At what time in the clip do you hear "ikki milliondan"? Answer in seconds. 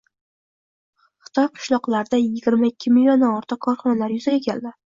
2.73-3.39